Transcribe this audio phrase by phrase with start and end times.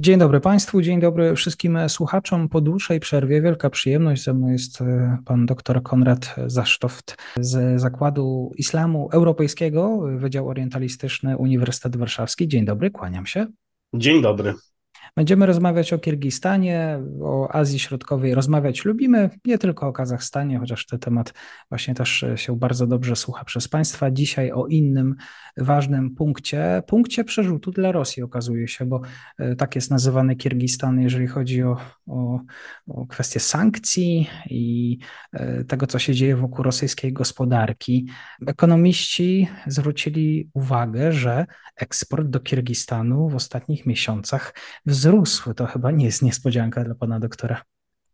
[0.00, 2.48] Dzień dobry Państwu, dzień dobry wszystkim słuchaczom.
[2.48, 4.24] Po dłuższej przerwie wielka przyjemność.
[4.24, 11.96] Ze mną jest e, pan dr Konrad Zasztoft z Zakładu Islamu Europejskiego, Wydział Orientalistyczny Uniwersytet
[11.96, 12.48] Warszawski.
[12.48, 13.46] Dzień dobry, kłaniam się.
[13.94, 14.54] Dzień dobry.
[15.16, 18.34] Będziemy rozmawiać o Kirgistanie, o Azji Środkowej.
[18.34, 21.34] Rozmawiać lubimy, nie tylko o Kazachstanie, chociaż ten temat
[21.68, 24.10] właśnie też się bardzo dobrze słucha przez Państwa.
[24.10, 25.14] Dzisiaj o innym
[25.56, 29.00] ważnym punkcie, punkcie przerzutu dla Rosji okazuje się, bo
[29.38, 32.40] e, tak jest nazywany Kirgistan, jeżeli chodzi o, o,
[32.88, 34.98] o kwestie sankcji i
[35.32, 38.06] e, tego, co się dzieje wokół rosyjskiej gospodarki.
[38.46, 44.54] Ekonomiści zwrócili uwagę, że eksport do Kirgistanu w ostatnich miesiącach
[44.86, 45.05] wzrósł.
[45.56, 47.62] To chyba nie jest niespodzianka dla pana doktora.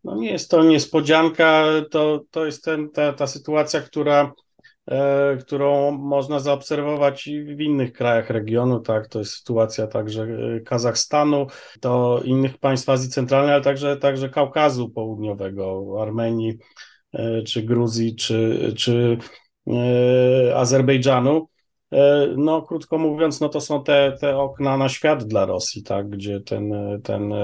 [0.05, 4.33] No nie jest to niespodzianka, to, to jest ten, ta, ta sytuacja, która
[4.91, 11.47] E, którą można zaobserwować w innych krajach regionu, tak, to jest sytuacja także e, Kazachstanu,
[11.81, 16.59] to innych państw Azji Centralnej, ale także, także Kaukazu Południowego, Armenii,
[17.13, 19.19] e, czy Gruzji, czy, czy
[20.55, 21.49] Azerbejdżanu.
[22.37, 26.41] No, krótko mówiąc, no to są te, te okna na świat dla Rosji, tak, gdzie
[26.41, 26.73] ten,
[27.05, 27.35] ten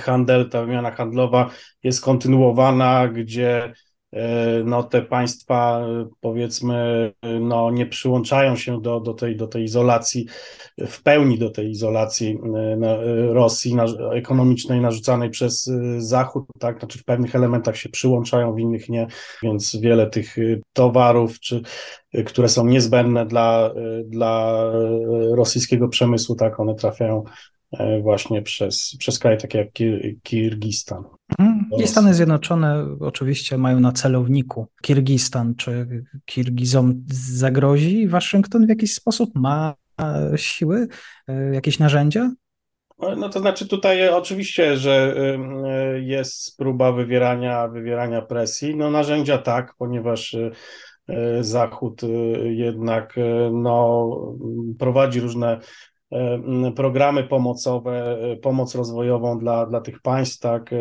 [0.00, 1.50] handel, ta wymiana handlowa
[1.82, 3.72] jest kontynuowana, gdzie E,
[4.64, 5.86] no te państwa
[6.20, 10.26] powiedzmy no nie przyłączają się do, do, tej, do tej izolacji,
[10.78, 12.38] w pełni do tej izolacji
[12.82, 13.76] e, Rosji
[14.14, 19.06] ekonomicznej narzucanej przez e, Zachód, tak, znaczy w pewnych elementach się przyłączają, w innych nie,
[19.42, 20.36] więc wiele tych
[20.72, 21.62] towarów, czy,
[22.26, 23.74] które są niezbędne dla,
[24.04, 24.62] dla
[25.30, 27.24] rosyjskiego przemysłu, tak, one trafiają
[28.02, 29.68] właśnie przez, przez kraje takie jak
[30.22, 31.04] Kirgistan.
[31.78, 35.54] I Stany Zjednoczone oczywiście mają na celowniku Kirgistan.
[35.54, 35.86] Czy
[36.24, 39.30] Kirgizom zagrozi Waszyngton w jakiś sposób?
[39.34, 39.74] Ma
[40.36, 40.88] siły,
[41.28, 42.30] e, jakieś narzędzia?
[43.16, 45.14] No to znaczy tutaj oczywiście, że
[46.00, 48.76] jest próba wywierania, wywierania presji.
[48.76, 50.36] No narzędzia tak, ponieważ
[51.08, 52.06] e, Zachód e,
[52.52, 53.14] jednak
[53.52, 54.10] no,
[54.78, 55.60] prowadzi różne E,
[56.76, 60.76] programy pomocowe, e, pomoc rozwojową dla, dla tych państw, tak, e,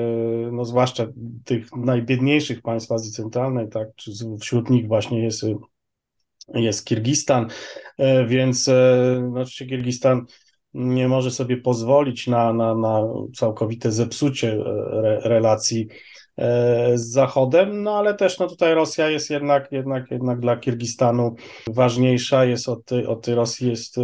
[0.51, 1.07] no zwłaszcza
[1.45, 3.87] tych najbiedniejszych państw Azji Centralnej, tak,
[4.41, 5.45] wśród nich właśnie jest,
[6.53, 7.47] jest Kirgistan,
[8.27, 8.69] więc
[9.35, 10.25] oczywiście Kirgistan
[10.73, 13.01] nie może sobie pozwolić na, na, na
[13.35, 14.53] całkowite zepsucie
[14.91, 16.24] re, relacji E,
[16.95, 21.35] z Zachodem, no ale też no tutaj Rosja jest jednak, jednak, jednak dla Kirgistanu
[21.67, 23.95] ważniejsza, jest od, od Rosji jest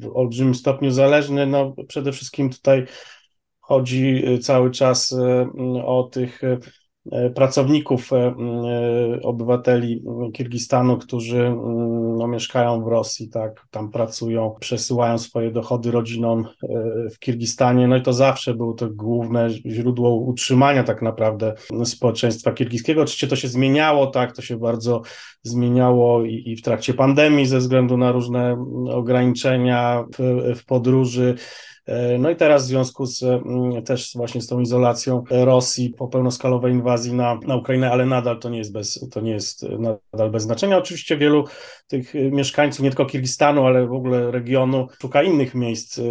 [0.00, 2.86] w olbrzymim stopniu zależny, no przede wszystkim tutaj
[3.60, 5.14] chodzi cały czas
[5.84, 6.58] o tych E,
[7.34, 8.34] pracowników, e, e,
[9.22, 10.02] obywateli
[10.32, 11.54] Kirgistanu, którzy
[12.18, 16.44] no, mieszkają w Rosji, tak, tam pracują, przesyłają swoje dochody rodzinom
[17.14, 17.88] w Kirgistanie.
[17.88, 21.54] No i to zawsze było to główne źródło utrzymania tak naprawdę
[21.84, 23.02] społeczeństwa kirgiskiego.
[23.02, 25.02] Oczywiście to się zmieniało, tak, to się bardzo
[25.42, 31.34] zmieniało i, i w trakcie pandemii ze względu na różne ograniczenia w, w podróży.
[31.88, 36.08] E, no i teraz w związku z mm, też właśnie z tą izolacją Rosji po
[36.08, 39.66] pełnoskalowej inwazji na, na Ukrainę, ale nadal to nie jest bez, to nie jest
[40.12, 40.78] nadal bez znaczenia.
[40.78, 41.44] Oczywiście wielu
[41.88, 46.02] tych mieszkańców, nie tylko Kirgistanu, ale w ogóle regionu, szuka innych miejsc e,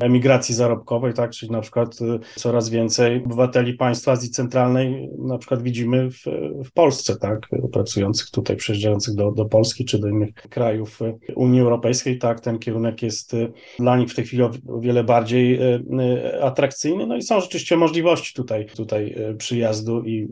[0.00, 5.62] emigracji zarobkowej, tak, czyli na przykład e, coraz więcej obywateli państw Azji Centralnej na przykład
[5.62, 6.24] widzimy w,
[6.64, 11.00] w Polsce, tak, pracujących tutaj, przyjeżdżających do, do Polski czy do innych krajów
[11.36, 13.32] Unii Europejskiej, tak, ten kierunek jest
[13.78, 14.50] dla nich w tej chwili o
[14.80, 17.06] wiele bardziej bardziej e, e, atrakcyjny.
[17.06, 20.28] No i są rzeczywiście możliwości tutaj, tutaj e, przyjazdu i,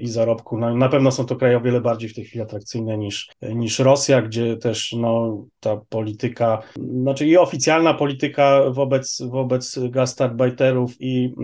[0.00, 0.58] i, zarobku.
[0.58, 3.78] No, na pewno są to kraje o wiele bardziej w tej chwili atrakcyjne niż, niż
[3.78, 6.62] Rosja, gdzie też no, ta polityka,
[7.02, 11.34] znaczy i oficjalna polityka wobec, wobec gastarbeiterów i,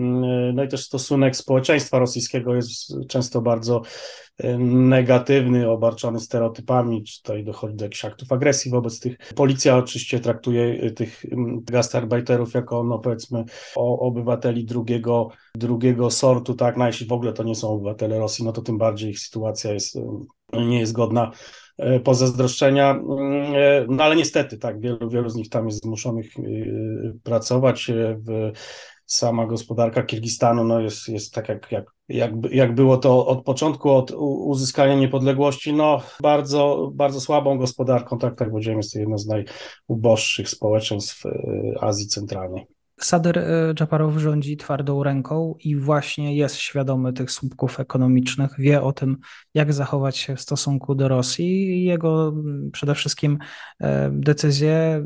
[0.53, 3.81] no i też stosunek społeczeństwa rosyjskiego jest często bardzo
[4.59, 9.17] negatywny, obarczony stereotypami, czy tutaj dochodzi do jakichś aktów agresji wobec tych.
[9.35, 11.25] Policja oczywiście traktuje tych
[11.63, 13.43] gastarbeiterów jako, no powiedzmy,
[13.75, 18.51] obywateli drugiego, drugiego sortu, tak, no jeśli w ogóle to nie są obywatele Rosji, no
[18.51, 19.97] to tym bardziej ich sytuacja jest,
[20.53, 21.31] nie jest godna
[21.77, 26.25] E, pozazdroszczenia, mm, no ale niestety tak, wielu, wielu z nich tam jest zmuszonych
[27.23, 28.51] pracować w
[29.05, 33.91] sama gospodarka Kirgistanu no jest, jest tak, jak, jak, jak, jak było to od początku,
[33.91, 34.11] od
[34.45, 40.49] uzyskania niepodległości, no bardzo, bardzo słabą gospodarką, tak, tak powiedziałem, jest to jedno z najuboższych
[40.49, 41.23] społeczeństw
[41.81, 42.74] Azji Centralnej.
[42.99, 48.93] Sader e, Dżaparow rządzi twardą ręką i właśnie jest świadomy tych słupków ekonomicznych, wie o
[48.93, 49.17] tym,
[49.53, 51.83] jak zachować się w stosunku do Rosji.
[51.83, 52.33] Jego
[52.71, 53.37] przede wszystkim
[53.79, 55.05] e, decyzje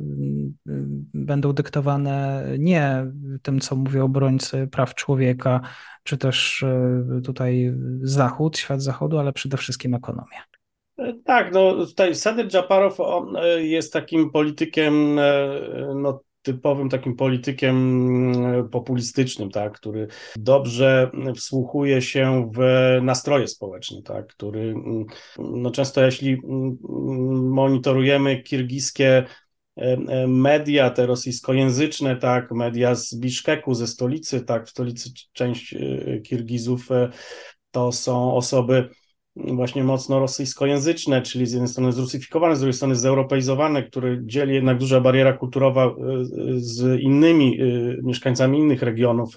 [1.13, 3.05] będą dyktowane nie
[3.41, 5.61] tym, co mówią obrońcy praw człowieka,
[6.03, 10.43] czy też e, tutaj Zachód, świat Zachodu, ale przede wszystkim ekonomia.
[11.25, 12.97] Tak, no tutaj Sader Dżaparow
[13.57, 15.19] jest takim politykiem
[15.95, 16.21] no,
[16.53, 22.59] typowym takim politykiem mm, populistycznym, tak, który dobrze wsłuchuje się w
[23.01, 25.05] nastroje społeczne, tak, który mm,
[25.39, 26.77] no często jeśli mm,
[27.49, 29.25] monitorujemy kirgiskie
[29.77, 35.73] e, e, media, te rosyjskojęzyczne, tak, media z Biszkeku, ze stolicy, tak, w stolicy część
[35.73, 36.89] e, Kirgizów
[37.71, 38.89] to są osoby
[39.47, 44.77] właśnie mocno rosyjskojęzyczne, czyli z jednej strony zrusyfikowane, z drugiej strony zeuropeizowane, które dzieli jednak
[44.77, 45.93] duża bariera kulturowa e,
[46.57, 47.65] z innymi e,
[48.03, 49.35] mieszkańcami innych regionów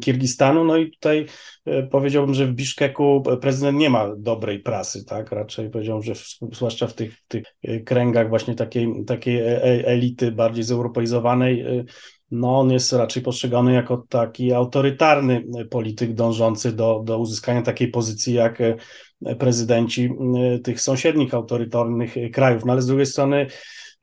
[0.00, 0.64] Kirgistanu.
[0.64, 1.26] No i tutaj
[1.90, 5.32] powiedziałbym, że w Biszkeku prezydent nie ma dobrej prasy, tak?
[5.32, 7.44] Raczej powiedziałbym, że w, zwłaszcza w tych, tych
[7.84, 9.40] kręgach właśnie takiej, takiej
[9.84, 11.64] elity bardziej zeuropeizowanej
[12.32, 18.34] no on jest raczej postrzegany jako taki autorytarny polityk dążący do, do uzyskania takiej pozycji
[18.34, 18.76] jak e,
[19.36, 22.64] prezydenci e, tych sąsiednich autorytarnych krajów.
[22.64, 23.46] No ale z drugiej strony,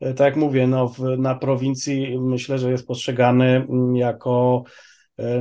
[0.00, 4.64] e, tak jak mówię, no w, na prowincji myślę, że jest postrzegany jako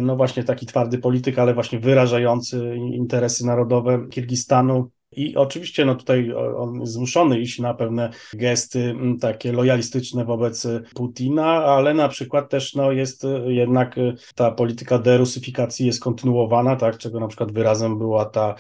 [0.02, 4.90] no właśnie taki twardy polityk, ale właśnie wyrażający interesy narodowe Kirgistanu.
[5.12, 11.94] I oczywiście no tutaj on zmuszony iść na pewne gesty takie lojalistyczne wobec Putina, ale
[11.94, 13.96] na przykład też no, jest jednak
[14.36, 18.56] ta polityka derusyfikacji jest kontynuowana, tak, czego na przykład wyrazem była ta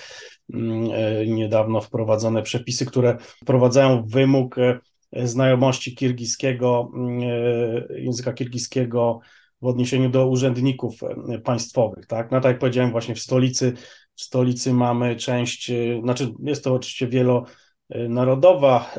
[0.54, 4.80] e, niedawno wprowadzone przepisy, które wprowadzają wymóg e,
[5.28, 9.20] znajomości kirgiskiego, e, języka kirgiskiego
[9.62, 11.00] w odniesieniu do urzędników
[11.44, 12.32] państwowych, tak?
[12.32, 13.74] No tak jak powiedziałem właśnie w stolicy
[14.20, 18.94] w stolicy mamy część, e, znaczy jest to oczywiście wielonarodowa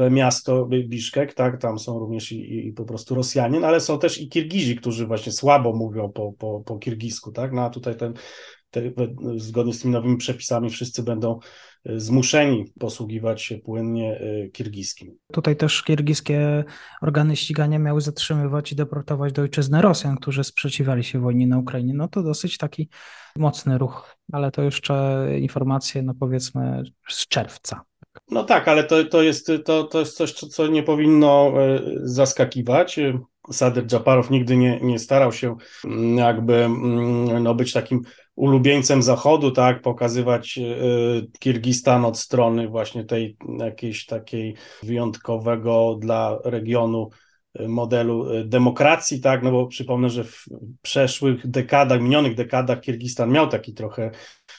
[0.00, 3.98] e, miasto Biszkek, tak, tam są również i, i, po prostu Rosjanie, no ale są
[3.98, 7.96] też i Kirgizi, którzy właśnie słabo mówią po, po, po kirgisku, tak, no a tutaj
[7.96, 8.14] ten,
[8.80, 9.06] te,
[9.36, 11.38] zgodnie z tymi nowymi przepisami wszyscy będą
[11.84, 14.20] e, zmuszeni posługiwać się płynnie
[14.52, 15.16] kirgiskim.
[15.32, 16.64] Tutaj też kirgiskie
[17.02, 21.94] organy ścigania miały zatrzymywać i deportować do ojczyzny Rosjan, którzy sprzeciwiali się wojnie na Ukrainie.
[21.94, 22.88] No to dosyć taki
[23.36, 27.84] mocny ruch, ale to jeszcze informacje, no powiedzmy, z czerwca.
[28.30, 33.00] No tak, ale to, to, jest, to, to jest coś, co nie powinno e, zaskakiwać.
[33.52, 35.56] Sadyr Dżaparow nigdy nie, nie starał się
[36.16, 36.68] jakby
[37.40, 38.02] no, być takim
[38.36, 40.62] ulubieńcem Zachodu, tak, pokazywać e,
[41.38, 47.10] Kirgistan od strony właśnie tej jakiejś takiej wyjątkowego dla regionu
[47.68, 50.44] modelu e, demokracji, tak, no bo przypomnę, że w
[50.82, 54.10] przeszłych dekadach, minionych dekadach Kirgistan miał taki trochę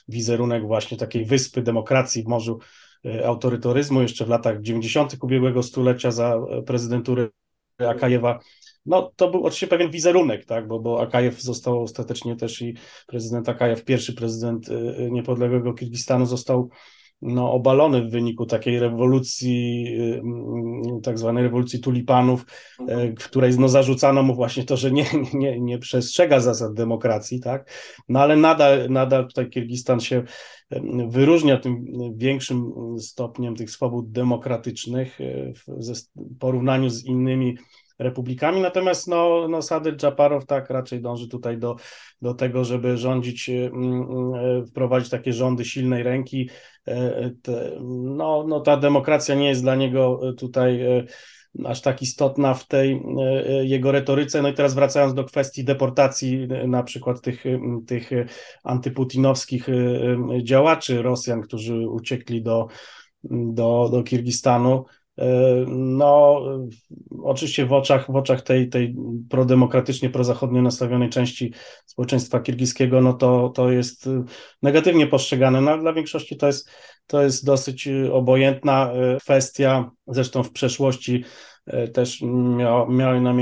[0.07, 2.59] wizerunek właśnie takiej wyspy demokracji w morzu
[3.25, 5.17] autorytaryzmu jeszcze w latach 90.
[5.21, 7.29] ubiegłego stulecia za prezydentury
[7.79, 8.39] Akajewa.
[8.87, 12.75] No to był oczywiście pewien wizerunek, tak, bo, bo Akajew został ostatecznie też i
[13.07, 16.69] prezydent Akajew, pierwszy prezydent e, niepodległego Kirgistanu został
[17.21, 22.45] no, obalony w wyniku takiej rewolucji, y, mm, tak zwanej rewolucji tulipanów,
[22.79, 23.15] y, mhm.
[23.15, 27.71] w której no, zarzucano mu właśnie to, że nie, nie, nie przestrzega zasad demokracji, tak?
[28.09, 30.23] No ale nadal, nadal tutaj Kirgistan się
[30.73, 35.19] y, wyróżnia tym większym stopniem tych swobód demokratycznych
[35.55, 35.93] w
[36.39, 37.57] porównaniu z innymi
[37.99, 41.75] republikami, natomiast no, no Sadyr Dżaparow tak raczej dąży tutaj do,
[42.21, 43.51] do tego, żeby rządzić,
[44.69, 46.49] wprowadzić takie rządy silnej ręki,
[46.87, 47.31] E,
[48.03, 51.05] no, no ta demokracja nie jest dla niego e, tutaj e,
[51.65, 53.01] aż tak istotna w tej
[53.63, 54.41] jego retoryce.
[54.41, 57.43] No i teraz wracając do kwestii deportacji na przykład tych,
[57.87, 58.09] tych
[58.63, 59.67] antyputinowskich
[60.43, 62.67] działaczy Rosjan, którzy uciekli do,
[63.31, 64.85] do, do Kirgistanu,
[65.67, 66.41] no,
[67.23, 68.95] oczywiście w oczach, w oczach tej, tej
[69.29, 71.53] prodemokratycznie, prozachodnio nastawionej części
[71.85, 74.09] społeczeństwa kirgiskiego, no to, to jest
[74.61, 75.61] negatywnie postrzegane.
[75.61, 76.69] No, dla większości to jest,
[77.07, 79.91] to jest dosyć obojętna kwestia.
[80.07, 81.23] Zresztą w przeszłości
[81.93, 82.21] też
[82.57, 83.33] miał, miał na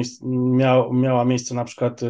[0.92, 2.02] miała miejsce na przykład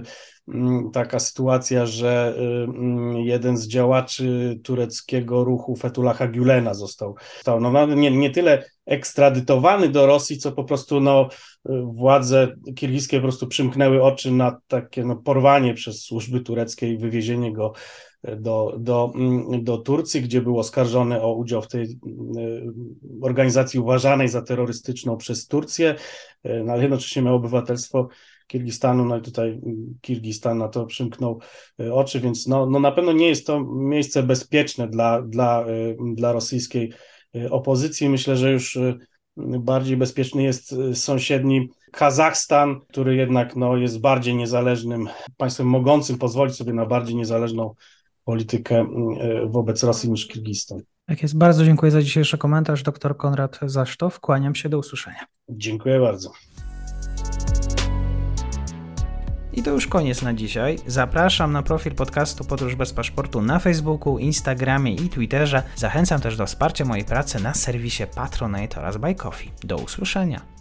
[0.48, 7.86] Mm, taka sytuacja, że mm, jeden z działaczy tureckiego ruchu Fethullaha Gülena został, został no,
[7.86, 11.29] nie, nie tyle ekstradytowany do Rosji, co po prostu no,
[11.84, 17.53] władze kirgiskie po prostu przymknęły oczy na takie no, porwanie przez służby tureckie i wywiezienie
[17.53, 17.74] go
[18.38, 22.00] do, do, mm, do Turcji, gdzie był oskarżony o udział w tej
[23.22, 25.96] organizacji uważanej za terrorystyczną przez Turcję,
[26.44, 28.10] no, ale jednocześnie miał obywatelstwo
[28.48, 29.62] Kirgistanu, no i tutaj
[30.01, 31.39] Kirgistan na to przymknął
[31.79, 35.96] e, oczy, więc no, no na pewno nie jest to miejsce bezpieczne dla, dla, e,
[36.15, 36.94] dla rosyjskiej
[37.36, 38.10] e, opozycji.
[38.10, 38.77] Myślę, że już
[39.38, 46.74] bardziej bezpieczny jest sąsiedni Kazachstan, który jednak no, jest bardziej niezależnym państwem, mogącym pozwolić sobie
[46.74, 47.75] na bardziej niezależną
[48.25, 48.86] politykę
[49.46, 50.79] wobec Rosji niż Kirgistan.
[51.08, 51.38] Tak jest.
[51.38, 52.84] Bardzo dziękuję za dzisiejszy komentarz.
[52.84, 54.20] Dr Konrad Zasztow.
[54.20, 54.70] Kłaniam się.
[54.70, 55.25] Do usłyszenia.
[55.50, 56.32] Dziękuję bardzo.
[59.53, 60.77] I to już koniec na dzisiaj.
[60.88, 65.63] Zapraszam na profil podcastu Podróż bez paszportu na Facebooku, Instagramie i Twitterze.
[65.75, 69.51] Zachęcam też do wsparcia mojej pracy na serwisie Patronite oraz Buy Coffee.
[69.63, 70.54] Do usłyszenia.